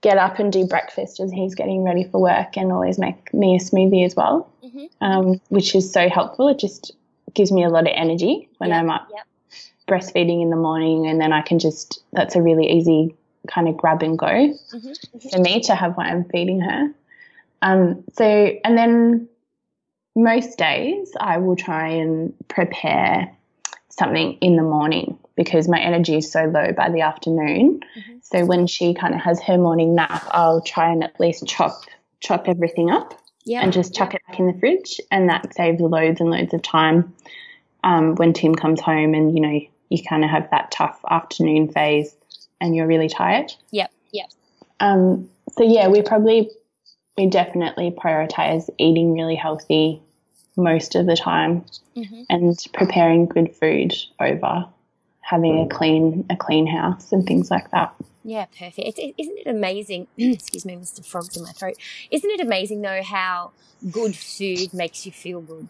[0.00, 3.56] get up and do breakfast as he's getting ready for work, and always make me
[3.56, 4.86] a smoothie as well, mm-hmm.
[5.00, 6.48] um, which is so helpful.
[6.48, 6.92] It just
[7.32, 8.80] gives me a lot of energy when yep.
[8.80, 9.26] I'm up yep.
[9.88, 13.14] Breastfeeding in the morning, and then I can just that's a really easy
[13.46, 14.76] kind of grab and go mm-hmm.
[14.76, 15.28] mm-hmm.
[15.28, 16.90] for me to have while I'm feeding her.
[17.62, 18.24] Um, so,
[18.64, 19.28] and then
[20.14, 23.34] most days I will try and prepare
[23.88, 27.80] something in the morning because my energy is so low by the afternoon.
[27.96, 28.18] Mm-hmm.
[28.22, 31.84] So when she kind of has her morning nap, I'll try and at least chop
[32.20, 33.62] chop everything up yep.
[33.62, 34.22] and just chuck yep.
[34.22, 37.14] it back in the fridge, and that saves loads and loads of time
[37.82, 39.60] um, when Tim comes home and you know
[39.96, 42.14] you kind of have that tough afternoon phase
[42.60, 43.52] and you're really tired.
[43.70, 43.90] Yep.
[44.12, 44.30] Yep.
[44.80, 46.50] Um, so yeah, we probably
[47.16, 50.02] we definitely prioritize eating really healthy
[50.56, 51.64] most of the time
[51.96, 52.22] mm-hmm.
[52.28, 54.66] and preparing good food over
[55.20, 57.94] having a clean a clean house and things like that.
[58.24, 58.98] Yeah, perfect.
[58.98, 60.06] is isn't it amazing?
[60.18, 61.04] excuse me, Mr.
[61.04, 61.76] Frog's in my throat.
[62.10, 63.52] Isn't it amazing though how
[63.90, 65.68] good food makes you feel good?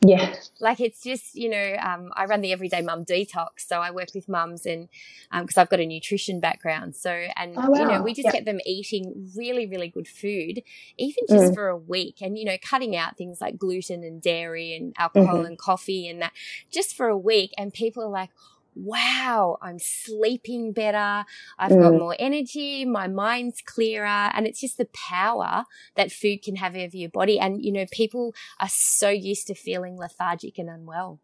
[0.00, 0.34] Yeah.
[0.60, 3.66] Like it's just, you know, um, I run the Everyday Mum Detox.
[3.66, 4.88] So I work with mums and,
[5.32, 6.94] because um, I've got a nutrition background.
[6.94, 7.80] So, and, oh, wow.
[7.80, 10.62] you know, we just get them eating really, really good food,
[10.96, 11.54] even just mm.
[11.54, 15.38] for a week and, you know, cutting out things like gluten and dairy and alcohol
[15.38, 15.46] mm-hmm.
[15.46, 16.32] and coffee and that
[16.70, 17.52] just for a week.
[17.58, 18.30] And people are like,
[18.78, 21.24] wow, I'm sleeping better.
[21.58, 21.82] I've mm.
[21.82, 22.84] got more energy.
[22.84, 24.06] My mind's clearer.
[24.06, 25.64] And it's just the power
[25.96, 27.38] that food can have over your body.
[27.38, 31.20] And, you know, people are so used to feeling lethargic and unwell.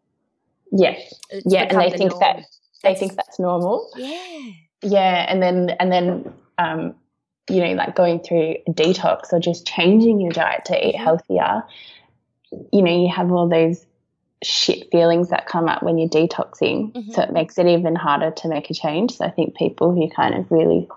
[0.71, 0.95] Yeah.
[1.29, 1.63] It's yeah.
[1.69, 2.19] And they the think norm.
[2.19, 2.35] that,
[2.83, 3.89] they that's, think that's normal.
[3.95, 4.51] Yeah.
[4.81, 5.25] Yeah.
[5.29, 6.95] And then, and then, um,
[7.49, 11.03] you know, like going through a detox or just changing your diet to eat mm-hmm.
[11.03, 11.63] healthier,
[12.71, 13.85] you know, you have all those
[14.43, 16.91] shit feelings that come up when you're detoxing.
[16.91, 17.11] Mm-hmm.
[17.11, 19.17] So it makes it even harder to make a change.
[19.17, 20.87] So I think people who kind of really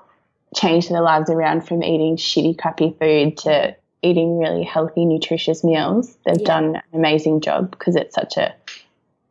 [0.55, 6.17] change their lives around from eating shitty, crappy food to eating really healthy, nutritious meals,
[6.25, 6.47] they've yeah.
[6.47, 8.55] done an amazing job because it's such a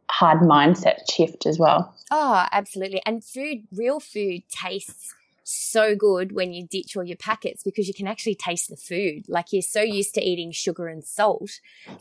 [0.10, 1.94] hard mindset shift as well.
[2.12, 3.02] Oh, absolutely.
[3.06, 5.14] And food, real food tastes
[5.48, 9.24] so good when you ditch all your packets because you can actually taste the food.
[9.30, 11.50] Like you're so used to eating sugar and salt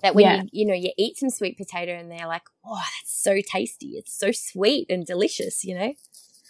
[0.02, 0.42] that when yeah.
[0.42, 3.90] you, you know, you eat some sweet potato and they're like, oh, that's so tasty.
[3.96, 5.94] It's so sweet and delicious, you know?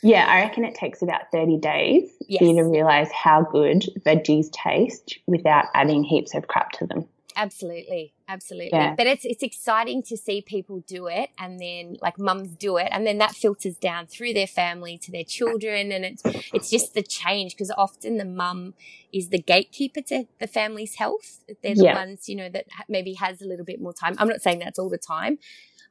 [0.02, 2.38] Yeah, I reckon it takes about 30 days yes.
[2.38, 7.06] for you to realize how good veggies taste without adding heaps of crap to them.
[7.36, 8.14] Absolutely.
[8.28, 8.78] Absolutely.
[8.78, 8.94] Yeah.
[8.96, 12.88] But it's it's exciting to see people do it and then like mums do it
[12.90, 16.94] and then that filters down through their family to their children and it's it's just
[16.94, 18.72] the change because often the mum
[19.12, 21.44] is the gatekeeper to the family's health.
[21.62, 21.94] They're the yeah.
[21.94, 24.16] ones, you know, that maybe has a little bit more time.
[24.18, 25.38] I'm not saying that's all the time.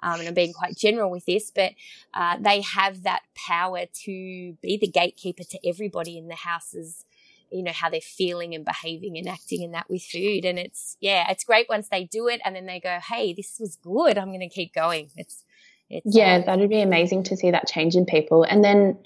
[0.01, 1.71] Um, and I'm being quite general with this, but
[2.13, 7.05] uh, they have that power to be the gatekeeper to everybody in the house's
[7.55, 10.43] you know, how they're feeling and behaving and acting and that with food.
[10.45, 13.57] And it's, yeah, it's great once they do it and then they go, Hey, this
[13.59, 14.17] was good.
[14.17, 15.09] I'm going to keep going.
[15.15, 15.43] It's,
[15.89, 18.43] it's, yeah, um, that'd be amazing to see that change in people.
[18.43, 18.97] And then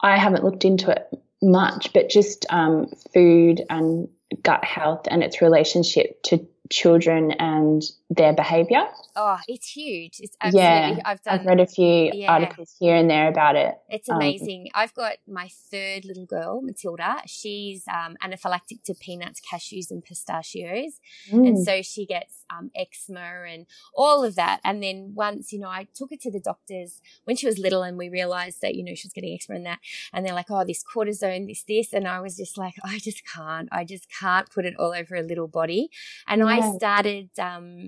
[0.00, 1.08] I haven't looked into it
[1.42, 4.08] much, but just um, food and
[4.42, 8.88] gut health and its relationship to children and their behavior.
[9.14, 10.18] Oh, it's huge.
[10.18, 10.68] It's absolutely.
[10.68, 11.38] Yeah, I've done.
[11.38, 12.32] I've read a few yeah.
[12.32, 13.74] articles here and there about it.
[13.88, 14.62] It's um, amazing.
[14.74, 17.18] Um, I've got my third little girl, Matilda.
[17.26, 20.98] She's um, anaphylactic to peanuts, cashews, and pistachios,
[21.30, 21.46] mm.
[21.46, 24.60] and so she gets um, eczema and all of that.
[24.64, 27.84] And then once, you know, I took her to the doctors when she was little,
[27.84, 29.78] and we realized that you know she was getting eczema and that,
[30.12, 33.22] and they're like, oh, this cortisone, this, this, and I was just like, I just
[33.24, 33.68] can't.
[33.70, 35.90] I just can't put it all over a little body,
[36.26, 36.46] and yeah.
[36.46, 37.30] I started.
[37.38, 37.86] Um,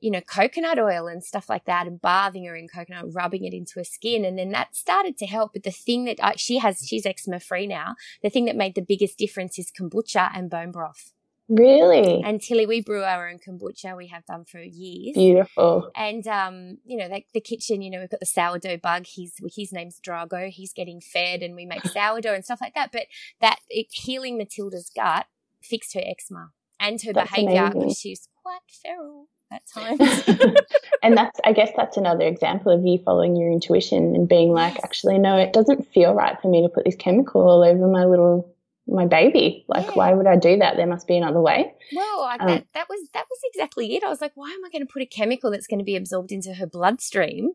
[0.00, 3.54] you know, coconut oil and stuff like that and bathing her in coconut, rubbing it
[3.54, 4.24] into her skin.
[4.24, 5.54] And then that started to help.
[5.54, 7.94] But the thing that I, she has, she's eczema free now.
[8.22, 11.12] The thing that made the biggest difference is kombucha and bone broth.
[11.48, 12.22] Really?
[12.22, 13.96] And Tilly, we brew our own kombucha.
[13.96, 15.14] We have done for years.
[15.14, 15.90] Beautiful.
[15.94, 19.06] And um, you know, like the kitchen, you know, we've got the sourdough bug.
[19.06, 20.48] He's his name's Drago.
[20.48, 22.92] He's getting fed, and we make sourdough and stuff like that.
[22.92, 23.08] But
[23.42, 25.26] that it, healing Matilda's gut
[25.60, 30.00] fixed her eczema and her That's behavior because she's quite feral at times.
[31.02, 34.76] and that's, I guess, that's another example of you following your intuition and being like,
[34.82, 38.04] actually, no, it doesn't feel right for me to put this chemical all over my
[38.04, 38.50] little
[38.86, 39.64] my baby.
[39.66, 39.92] Like, yeah.
[39.94, 40.76] why would I do that?
[40.76, 41.72] There must be another way.
[41.94, 44.04] Well, I, um, that, that was that was exactly it.
[44.04, 45.96] I was like, why am I going to put a chemical that's going to be
[45.96, 47.52] absorbed into her bloodstream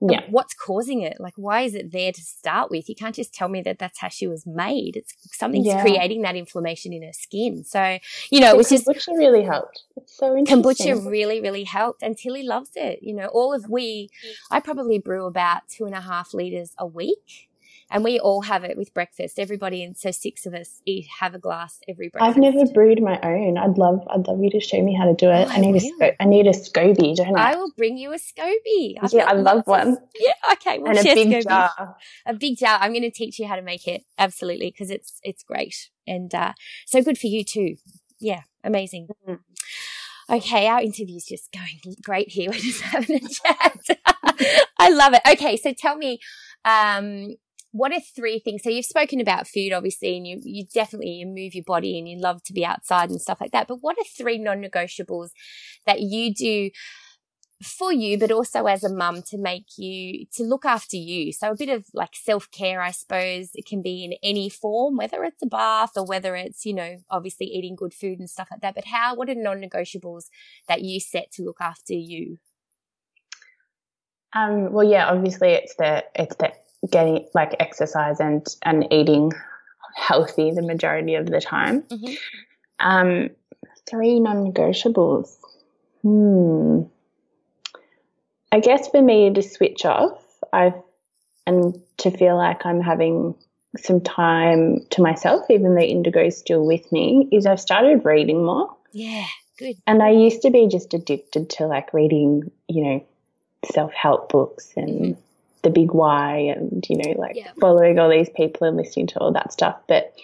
[0.00, 0.22] Yeah.
[0.30, 1.16] What's causing it?
[1.18, 2.88] Like, why is it there to start with?
[2.88, 4.96] You can't just tell me that that's how she was made.
[4.96, 5.82] It's something's Yeah.
[5.82, 7.64] creating that inflammation in her skin.
[7.64, 7.98] So,
[8.30, 9.82] you know, it was just kombucha really helped.
[9.96, 10.94] It's so interesting.
[10.94, 12.02] kombucha really, really helped.
[12.02, 13.00] And Tilly loves it.
[13.02, 14.08] You know, all of we,
[14.52, 17.47] I probably brew about two and a half liters a week.
[17.90, 19.38] And we all have it with breakfast.
[19.38, 22.30] Everybody, and so six of us eat have a glass every breakfast.
[22.30, 23.56] I've never brewed my own.
[23.56, 25.48] I'd love, I'd love you to show me how to do it.
[25.48, 27.52] Oh, I need a, sco- need a SCOBY, don't I?
[27.52, 28.96] I will bring you a SCOBY.
[29.00, 29.96] I've Yeah, I love lots of- one.
[30.20, 30.78] Yeah, okay.
[30.78, 31.42] We'll and a big SCOBYs.
[31.48, 31.96] jar.
[32.26, 32.78] A big jar.
[32.80, 34.02] I'm going to teach you how to make it.
[34.18, 36.52] Absolutely, because it's it's great and uh,
[36.86, 37.76] so good for you too.
[38.20, 39.08] Yeah, amazing.
[39.26, 39.38] Mhm.
[40.30, 42.50] Okay, our interview's just going great here.
[42.52, 43.78] We're just having a chat.
[44.78, 45.22] I love it.
[45.26, 46.18] Okay, so tell me,
[46.66, 47.36] um,
[47.72, 48.62] what are three things?
[48.62, 52.08] So you've spoken about food, obviously, and you you definitely you move your body and
[52.08, 53.68] you love to be outside and stuff like that.
[53.68, 55.30] But what are three non-negotiables
[55.86, 56.70] that you do
[57.62, 61.32] for you, but also as a mum to make you to look after you?
[61.32, 63.50] So a bit of like self-care, I suppose.
[63.54, 66.96] It can be in any form, whether it's a bath or whether it's you know
[67.10, 68.76] obviously eating good food and stuff like that.
[68.76, 69.14] But how?
[69.14, 70.24] What are non-negotiables
[70.68, 72.38] that you set to look after you?
[74.34, 76.52] Um, well, yeah, obviously it's the it's the
[76.90, 79.32] getting like exercise and and eating
[79.96, 81.82] healthy the majority of the time.
[81.82, 82.16] Mhm.
[82.80, 83.30] Um,
[83.88, 85.36] three non-negotiables.
[86.02, 86.82] Hmm.
[88.52, 90.74] I guess for me to switch off, I've
[91.46, 93.34] and to feel like I'm having
[93.78, 98.74] some time to myself, even though Indigo's still with me, is I've started reading more.
[98.92, 99.24] Yeah,
[99.58, 99.76] good.
[99.86, 103.06] And I used to be just addicted to like reading, you know,
[103.72, 105.16] self help books and
[105.68, 107.50] the big why and, you know, like Yeah.
[107.60, 109.76] following all these people and listening to all that stuff.
[109.86, 110.14] But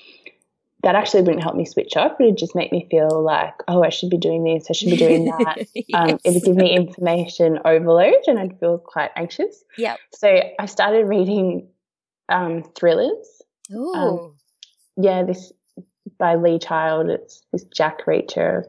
[0.82, 2.12] that actually wouldn't help me switch off.
[2.20, 4.90] It would just make me feel like, oh, I should be doing this, I should
[4.90, 5.58] be doing that.
[5.94, 9.64] Um, it would give me information overload and I'd feel quite anxious.
[9.78, 9.98] Yep.
[10.14, 11.68] So I started reading
[12.28, 13.42] um, thrillers.
[13.72, 14.34] Ooh.
[14.96, 15.52] Yeah, this
[16.18, 17.08] by Lee Child.
[17.10, 18.64] It's this Jack Reacher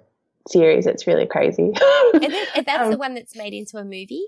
[0.48, 0.88] series.
[0.88, 1.74] It's really crazy.
[2.14, 4.26] and, then, and that's um, the one that's made into a movie.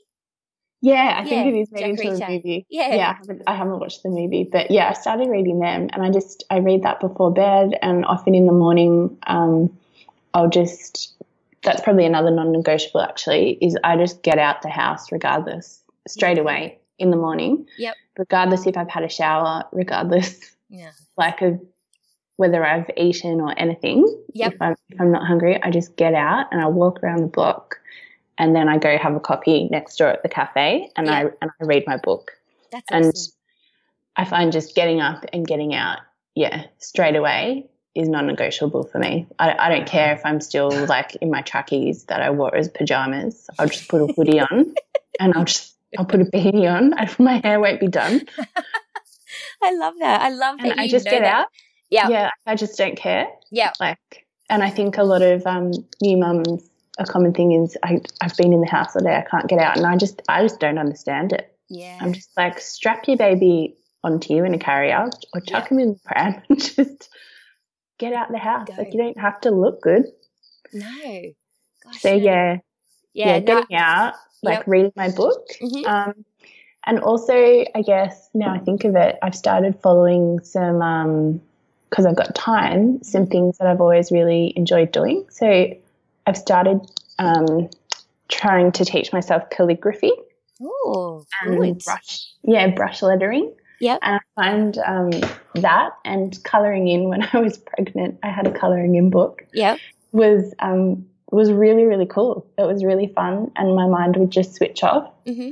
[0.82, 2.28] Yeah, I think Yeah, it is made Jack into Reacher.
[2.28, 2.66] a movie.
[2.70, 2.96] Yeah.
[2.96, 3.10] yeah.
[3.10, 6.12] I haven't, I haven't watched the movie, but yeah, I started reading them, and I
[6.12, 9.76] just I read that before bed, and often in the morning, um,
[10.34, 11.14] I'll just
[11.64, 16.44] that's probably another non-negotiable actually is I just get out the house regardless straight Yeah.
[16.44, 17.66] away in the morning.
[17.80, 17.96] Yep.
[18.20, 20.92] Regardless if I've had a shower, regardless Yeah.
[21.18, 21.60] like of
[22.38, 24.06] whether I've eaten or anything.
[24.34, 24.54] Yep.
[24.54, 27.28] If I'm if I'm not hungry, I just get out and I walk around the
[27.28, 27.80] block,
[28.38, 31.52] and then I go have a coffee next door at the cafe, and I and
[31.62, 32.32] I read my book.
[32.72, 33.34] That's And awesome.
[34.16, 36.00] I find just getting up and getting out,
[36.36, 39.28] yeah, straight away is non-negotiable for me.
[39.40, 42.68] I, I don't care if I'm still like in my trackies that I wore as
[42.68, 43.50] pajamas.
[43.58, 44.74] I'll just put a hoodie on,
[45.20, 46.94] and I'll just I'll put a beanie on.
[46.98, 48.22] and My hair won't be done,
[49.64, 50.22] I love that.
[50.22, 51.34] I love that and I just get that.
[51.34, 51.48] out.
[51.90, 52.10] Yeah.
[52.10, 53.28] Yeah, I just don't care.
[53.52, 53.72] Yeah.
[53.80, 55.72] like and i think a lot of um,
[56.02, 56.70] new mums
[57.00, 59.60] a common thing is I, i've been in the house all day i can't get
[59.60, 61.98] out and i just i just don't understand it Yeah.
[62.02, 65.70] i'm just like strap your baby onto you in a carrier or chuck Yeah.
[65.70, 67.10] him in the pram and just
[68.00, 68.76] get out the house Go.
[68.78, 70.06] like you don't have to look good
[70.74, 71.22] no.
[71.84, 72.16] Gosh, so no.
[72.16, 72.58] yeah
[73.14, 73.28] Yeah.
[73.28, 74.68] yeah, no, getting out like Yep.
[74.68, 75.86] reading my book Mhm.
[75.88, 76.26] um,
[76.86, 81.42] and also i guess now i think of it i've started following some um
[81.90, 85.74] because i've got time some things that i've always really enjoyed doing so
[86.28, 86.80] i've started
[87.20, 87.70] um,
[88.30, 90.12] trying to teach myself calligraphy.
[90.62, 93.54] Oh, and brush yeah brush lettering.
[93.80, 94.00] Yep.
[94.02, 95.12] and i find um,
[95.62, 98.20] that and coloring in when i was pregnant.
[98.24, 99.44] I had a coloring in book.
[99.54, 99.80] Yep.
[100.12, 102.46] was um, was really really cool.
[102.58, 105.12] It was really fun and my mind would just switch off.
[105.26, 105.52] Hmm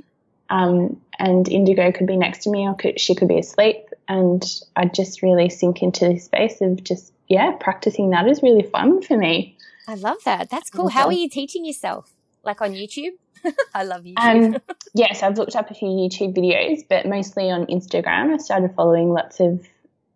[0.49, 4.43] um, and Indigo could be next to me, or could, she could be asleep, and
[4.75, 8.11] I'd just really sink into this space of just yeah, practicing.
[8.11, 9.57] That is really fun for me.
[9.87, 10.49] I love that.
[10.49, 10.89] That's cool.
[10.89, 12.11] How are you teaching yourself?
[12.43, 13.11] Like on YouTube?
[13.73, 14.55] I love YouTube.
[14.55, 14.61] Um,
[14.93, 18.33] yes, I've looked up a few YouTube videos, but mostly on Instagram.
[18.33, 19.65] I started following lots of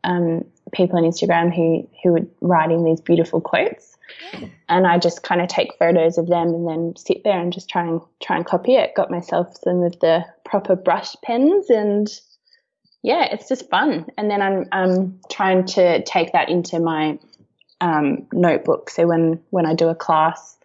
[0.04, 3.98] um, people on Instagram who who were writing these beautiful quotes,
[4.34, 4.48] Yeah.
[4.70, 7.70] and I just kind of take photos of them and then sit there and just
[7.70, 8.96] try and try and copy it.
[8.96, 12.08] Got myself some of the proper brush pens and
[13.02, 14.08] yeah, it's just fun.
[14.18, 17.18] And then I'm um, trying to take that into my
[17.82, 18.90] um, notebook.
[18.90, 20.58] So when when I do a class,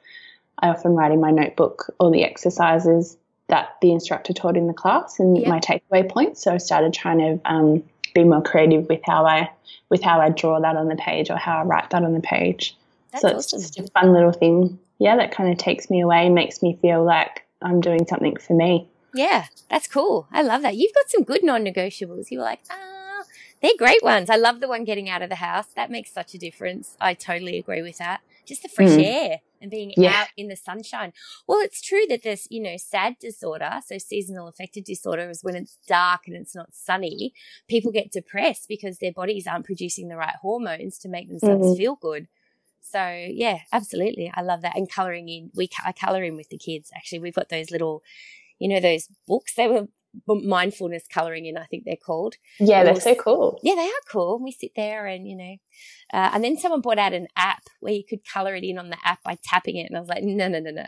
[0.58, 3.16] I often write in my notebook all the exercises
[3.48, 6.42] that the instructor taught in the class and my takeaway points.
[6.42, 7.82] So I started trying to um,
[8.14, 9.50] be more creative with how I
[9.90, 12.20] with how I draw that on the page or how I write that on the
[12.20, 12.76] page.
[13.12, 13.60] That's so it's awesome.
[13.60, 14.78] just a fun little thing.
[14.98, 18.36] Yeah, that kind of takes me away and makes me feel like I'm doing something
[18.36, 18.88] for me.
[19.12, 20.26] Yeah, that's cool.
[20.32, 20.76] I love that.
[20.76, 22.30] You've got some good non negotiables.
[22.30, 23.03] You were like, ah,
[23.64, 24.30] they're great ones.
[24.30, 25.66] I love the one getting out of the house.
[25.74, 26.96] That makes such a difference.
[27.00, 28.20] I totally agree with that.
[28.44, 29.04] Just the fresh mm.
[29.04, 30.22] air and being yeah.
[30.22, 31.12] out in the sunshine.
[31.46, 35.56] Well, it's true that this, you know, SAD disorder, so seasonal affective disorder is when
[35.56, 37.32] it's dark and it's not sunny,
[37.68, 41.76] people get depressed because their bodies aren't producing the right hormones to make themselves mm-hmm.
[41.76, 42.28] feel good.
[42.82, 44.30] So yeah, absolutely.
[44.34, 44.76] I love that.
[44.76, 46.90] And coloring in, we, I color in with the kids.
[46.94, 48.02] Actually, we've got those little,
[48.58, 49.54] you know, those books.
[49.54, 49.88] They were
[50.26, 52.34] mindfulness coloring in, I think they're called.
[52.58, 53.58] Yeah, they're so cool.
[53.62, 54.40] Yeah, they are cool.
[54.42, 55.56] We sit there and, you know,
[56.12, 58.90] uh, and then someone brought out an app where you could color it in on
[58.90, 59.86] the app by tapping it.
[59.88, 60.86] And I was like, no, no, no, no.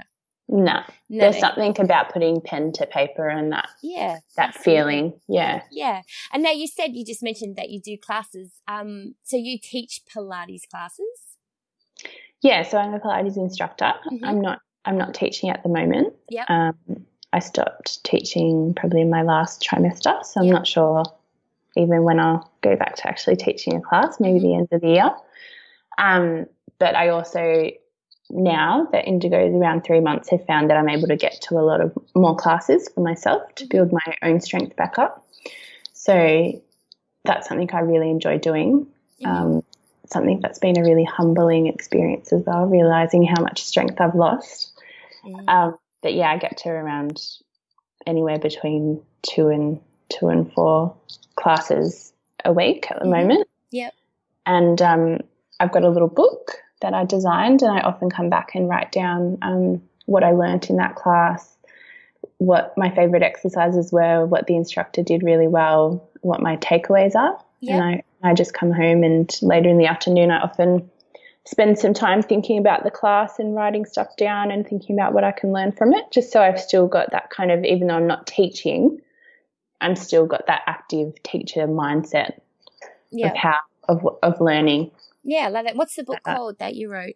[0.49, 3.69] No, no there's something about putting pen to paper and that.
[3.83, 5.19] Yeah, that feeling.
[5.29, 6.03] Yeah, yeah.
[6.33, 8.53] And now you said you just mentioned that you do classes.
[8.69, 11.37] Um, so you teach Pilates classes.
[12.43, 13.93] Yeah, so I'm a Pilates instructor.
[14.13, 14.25] Mm-hmm.
[14.25, 14.61] I'm not.
[14.85, 16.15] I'm not teaching at the moment.
[16.31, 16.45] Yeah.
[16.49, 20.55] Um, I stopped teaching probably in my last trimester, so I'm yep.
[20.55, 21.05] not sure
[21.77, 24.89] even when I'll go back to actually teaching a class, maybe the end of the
[24.89, 25.11] year.
[25.99, 26.47] Um,
[26.79, 27.71] but I also
[28.31, 31.59] now that Indigo is around three months, have found that I'm able to get to
[31.59, 35.25] a lot of more classes for myself to build my own strength back up.
[35.93, 36.61] So
[37.25, 38.87] that's something I really enjoy doing.
[39.25, 39.63] Um,
[40.07, 44.73] something that's been a really humbling experience as well, realizing how much strength I've lost.
[45.25, 45.49] Mm.
[45.49, 47.21] Um, but yeah, I get to around
[48.07, 50.95] anywhere between two and two and four
[51.35, 52.13] classes
[52.45, 53.11] a week at the mm-hmm.
[53.11, 53.49] moment.
[53.73, 53.93] Yep.
[54.47, 55.19] And um,
[55.59, 58.93] I've got a little book that I designed, and I often come back and write
[58.93, 61.57] down um, what I learnt in that class,
[62.39, 67.37] what my favorite exercises were, what the instructor did really well, what my takeaways are.
[67.63, 67.75] Yep.
[67.75, 70.89] And I, I just come home, and later in the afternoon, I often
[71.47, 75.25] spend some time thinking about the class and writing stuff down and thinking about what
[75.25, 77.95] I can learn from it, just so I've still got that kind of, even though
[77.95, 79.01] I'm not teaching,
[79.81, 82.41] I'm still got that active teacher mindset
[83.11, 83.29] yeah.
[83.29, 84.91] of how of of learning.
[85.23, 85.77] Yeah, like that.
[85.77, 87.15] What's the book uh, called that you wrote?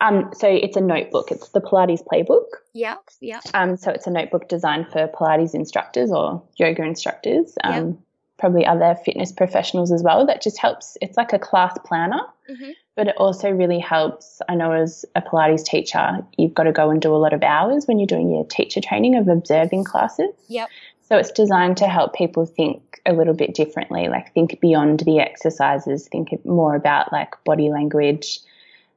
[0.00, 1.32] Um, so it's a notebook.
[1.32, 2.46] It's the Pilates Playbook.
[2.72, 3.40] Yeah, yeah.
[3.54, 7.54] Um, so it's a notebook designed for Pilates instructors or yoga instructors.
[7.64, 7.96] Um, yep.
[8.38, 10.26] Probably other fitness professionals as well.
[10.26, 10.96] That just helps.
[11.02, 12.70] It's like a class planner, mm-hmm.
[12.96, 14.40] but it also really helps.
[14.48, 17.42] I know as a Pilates teacher, you've got to go and do a lot of
[17.42, 20.30] hours when you're doing your teacher training of observing classes.
[20.48, 20.68] Yep.
[21.08, 25.20] So it's designed to help people think a little bit differently, like think beyond the
[25.20, 28.40] exercises, think more about like body language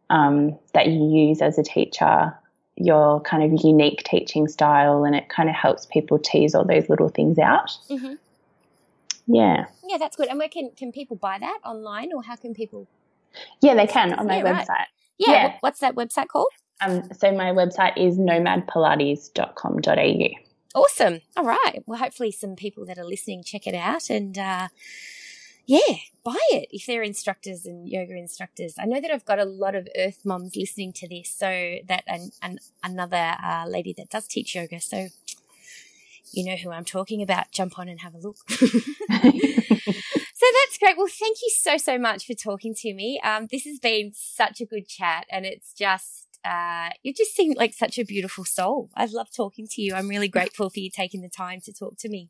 [0.10, 2.36] um, that you use as a teacher,
[2.76, 6.90] your kind of unique teaching style, and it kind of helps people tease all those
[6.90, 7.72] little things out.
[7.90, 8.14] Mm-hmm.
[9.28, 9.66] Yeah.
[9.88, 10.28] Yeah, that's good.
[10.28, 12.88] And where can, can people buy that online or how can people?
[13.62, 14.70] Yeah, they can on my yeah, website.
[14.70, 14.88] Right.
[15.18, 15.32] Yeah.
[15.32, 15.58] yeah.
[15.62, 16.50] What's that website called?
[16.82, 20.30] Um, so my website is nomadpilates.com.au.
[20.74, 21.20] Awesome.
[21.38, 21.84] All right.
[21.86, 24.70] Well, hopefully, some people that are listening check it out and, uh,
[25.66, 28.76] yeah, buy it if they're instructors and yoga instructors.
[28.80, 32.04] I know that I've got a lot of Earth moms listening to this, so that
[32.08, 34.82] and, and another uh, lady that does teach yoga.
[34.82, 35.08] So
[36.32, 37.52] you know who I'm talking about.
[37.52, 38.38] Jump on and have a look.
[38.50, 38.68] so
[39.10, 40.98] that's great.
[40.98, 43.20] Well, thank you so so much for talking to me.
[43.24, 47.54] Um, this has been such a good chat, and it's just uh, you just seem
[47.56, 48.90] like such a beautiful soul.
[48.96, 49.94] I love talking to you.
[49.94, 52.30] I'm really grateful for you taking the time to talk to me.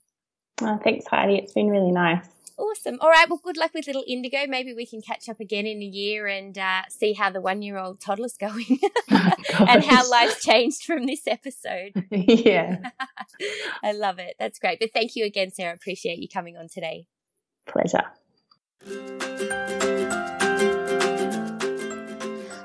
[0.61, 1.37] Oh, thanks, Heidi.
[1.37, 2.27] It's been really nice.
[2.61, 2.99] Awesome.
[3.01, 3.27] All right.
[3.27, 4.45] Well, good luck with little Indigo.
[4.47, 7.63] Maybe we can catch up again in a year and uh, see how the one
[7.63, 8.79] year old toddler's going
[9.11, 9.31] oh,
[9.67, 12.05] and how life's changed from this episode.
[12.11, 12.91] yeah.
[13.83, 14.35] I love it.
[14.37, 14.79] That's great.
[14.79, 15.73] But thank you again, Sarah.
[15.73, 17.07] Appreciate you coming on today.
[17.65, 18.03] Pleasure.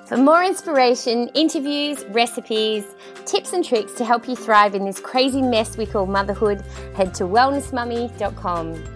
[0.06, 2.84] For more inspiration, interviews, recipes,
[3.24, 6.62] tips, and tricks to help you thrive in this crazy mess we call motherhood,
[6.94, 8.95] head to wellnessmummy.com.